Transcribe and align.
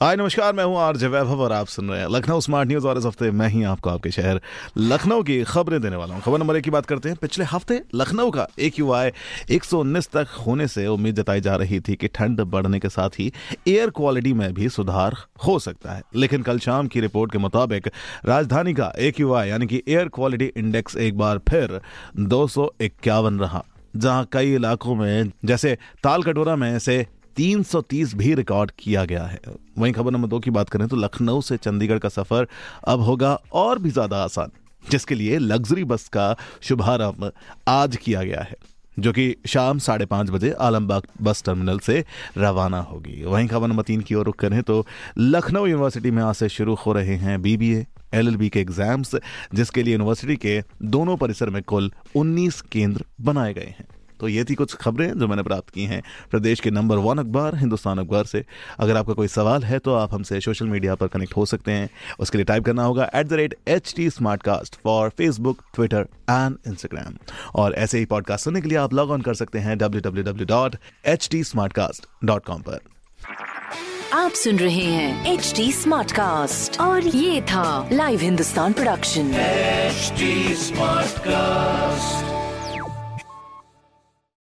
हाय, 0.00 0.16
नमस्कार, 0.16 0.52
मैं 0.52 0.64
हूँ 0.64 0.76
आरजे 0.78 1.08
वैभव 1.08 1.40
और 1.42 1.52
आप 1.52 1.66
सुन 1.66 1.90
रहे 1.90 2.00
हैं 2.00 2.08
लखनऊ 2.08 2.40
स्मार्ट 2.40 2.68
न्यूज़ 2.68 2.86
और 2.86 2.98
इस 2.98 3.04
हफ़्ते 3.06 3.30
मैं 3.32 3.46
ही 3.48 3.62
आपको 3.64 3.90
आपके 3.90 4.10
शहर 4.10 4.40
लखनऊ 4.78 5.22
की 5.22 5.42
खबरें 5.44 5.80
देने 5.80 5.96
वाला 5.96 6.14
हूँ। 6.14 6.22
खबर 6.22 6.38
नंबर 6.38 6.56
एक 6.56 6.64
की 6.64 6.70
बात 6.70 6.86
करते 6.86 7.08
हैं। 7.08 7.16
पिछले 7.20 7.44
हफ़्ते 7.44 7.80
लखनऊ 7.94 8.30
का 8.30 8.46
एक 8.58 8.78
यू 8.78 8.92
आई 8.92 9.10
एक 9.50 9.64
सौ 9.64 9.80
उन्नीस 9.80 10.08
तक 10.08 10.34
होने 10.46 10.66
से 10.68 10.86
उम्मीद 10.86 11.16
जताई 11.16 11.40
जा 11.40 11.54
रही 11.56 11.80
थी 11.80 11.94
कि 11.94 12.08
ठंड 12.08 12.40
बढ़ने 12.42 12.80
के 12.80 12.88
साथ 12.88 13.18
ही 13.18 13.32
एयर 13.68 13.90
क्वालिटी 13.90 14.32
में 14.32 14.52
भी 14.54 14.68
सुधार 14.68 15.16
हो 15.46 15.58
सकता 15.58 15.92
है। 15.92 16.02
लेकिन 16.14 16.42
कल 16.42 16.58
शाम 16.58 16.88
की 16.88 17.00
रिपोर्ट 17.00 17.32
के 17.32 17.38
मुताबिक 17.38 17.88
राजधानी 18.26 18.74
का 18.74 18.92
एक 18.98 19.20
यानी 19.20 19.66
कि 19.66 19.82
एयर 19.88 20.08
क्वालिटी 20.08 20.52
इंडेक्स, 20.56 20.96
एक 20.96 21.18
बार 21.18 21.38
फिर 21.48 21.80
दो 22.18 22.46
सौ 22.46 22.70
इक्यावन 22.80 23.40
रहा, 23.40 23.64
जहाँ 23.96 24.28
कई 24.32 24.54
इलाकों 24.54 24.94
में, 24.94 25.32
जैसे 25.44 25.76
ताल 26.02 26.22
कटोरा 26.22 26.56
में 26.56 26.78
से 26.78 27.06
330 27.36 28.14
भी 28.14 28.34
रिकॉर्ड 28.34 28.70
किया 28.78 29.04
गया 29.04 29.24
है। 29.24 29.40
वहीं 29.78 29.92
खबर 29.92 30.12
नंबर 30.12 30.28
दो 30.28 30.38
की 30.40 30.50
बात 30.52 30.68
करें 30.68 30.86
तो 30.88 30.96
लखनऊ 30.98 31.40
से 31.42 31.56
चंडीगढ़ 31.58 31.98
का 31.98 32.08
सफ़र 32.10 32.46
अब 32.84 33.00
होगा 33.02 33.34
और 33.54 33.78
भी 33.78 33.90
ज़्यादा 33.90 34.22
आसान, 34.24 34.50
जिसके 34.82 35.14
लिए 35.14 35.38
लग्जरी 35.40 35.84
बस 35.86 36.08
का 36.08 36.34
शुभारंभ 36.62 37.30
आज 37.68 37.96
किया 37.96 38.22
गया 38.22 38.40
है, 38.40 38.56
जो 38.96 39.12
कि 39.12 39.34
शाम 39.46 39.78
साढ़े 39.78 40.06
पाँच 40.06 40.30
बजे 40.30 40.50
आलमबाग 40.60 41.06
बस 41.22 41.42
टर्मिनल 41.44 41.78
से 41.80 42.04
रवाना 42.38 42.80
होगी। 42.82 43.22
वहीं 43.24 43.48
खबर 43.48 43.68
नंबर 43.68 43.82
तीन 43.84 44.00
की 44.00 44.14
ओर 44.14 44.24
रुख 44.24 44.36
करें 44.38 44.62
तो 44.62 44.84
लखनऊ 45.18 45.66
यूनिवर्सिटी 45.66 46.10
में 46.10 46.22
आज 46.22 46.34
से 46.34 46.48
शुरू 46.50 46.74
हो 46.76 46.92
रहे 46.92 47.16
हैं 47.16 47.40
बीबीए 47.42 47.84
एलएलबी 48.14 48.48
के 48.48 48.60
एग्ज़ाम्स 48.60 49.14
जिसके 49.54 49.82
लिए 49.82 49.92
यूनिवर्सिटी 49.92 50.36
के 50.36 50.62
दोनों 50.84 51.16
परिसर 51.16 51.50
में 51.50 51.62
कुल 51.64 51.90
19 52.16 52.60
केंद्र 52.62 53.04
बनाए 53.20 53.52
गए 53.54 53.74
हैं। 53.78 53.86
तो 54.20 54.28
ये 54.28 54.44
थी 54.44 54.54
कुछ 54.54 54.74
खबरें 54.74 55.18
जो 55.18 55.28
मैंने 55.28 55.42
प्राप्त 55.42 55.70
की 55.70 55.84
हैं। 55.84 56.02
प्रदेश 56.30 56.60
के 56.60 56.70
नंबर 56.70 56.96
वन 56.98 57.18
अखबार 57.18 57.56
हिंदुस्तान 57.56 57.98
अखबार 57.98 58.24
से। 58.24 58.44
अगर 58.78 58.96
आपका 58.96 59.14
कोई 59.14 59.28
सवाल 59.28 59.64
है 59.64 59.78
तो 59.78 59.94
आप 59.94 60.14
हमसे 60.14 60.40
सोशल 60.40 60.66
मीडिया 60.66 60.94
पर 60.94 61.06
कनेक्ट 61.06 61.36
हो 61.36 61.46
सकते 61.46 61.72
हैं। 61.72 61.88
उसके 62.20 62.38
लिए 62.38 62.44
टाइप 62.44 62.64
करना 62.64 62.84
होगा 62.84 63.10
at 63.14 63.26
the 63.26 63.32
rate 63.32 63.54
H 63.68 63.92
T 63.96 64.08
smart 64.10 64.42
cast 64.42 64.76
for 64.84 65.08
Facebook 65.08 65.62
Twitter 65.74 66.06
and 66.30 66.56
Instagram 66.66 67.14
और 67.54 67.74
ऐसे 67.74 67.98
ही 67.98 68.04
पॉडकास्ट 68.06 68.44
सुनने 68.44 68.60
के 68.60 68.68
लिए 68.68 68.78
आप 68.78 68.94
लॉग 68.94 69.10
ऑन 69.10 69.20
कर 69.20 69.34
सकते 69.34 69.58
हैं 69.58 69.78
W 69.78 70.00
W 70.00 70.24
W 70.24 70.46
dot 70.46 70.76
H 71.06 71.28
T 71.30 71.44
smart 71.44 71.72
cast 71.72 72.06
dot 72.24 72.44
com 72.44 72.62
पर। 72.62 72.78
आप 74.14 74.32
सुन 74.32 74.58
रहे 74.58 74.84
हैं 74.84 75.32
एच 75.32 75.52
टी 75.56 75.72
स्मार्ट 75.72 76.12
कास्ट 76.12 76.80
और 76.80 77.06
ये 77.06 77.40
था 77.42 77.88
live 77.92 78.20
Hindustan 78.20 78.72
production 78.72 79.32
smart 80.56 81.18
cast 81.18 81.55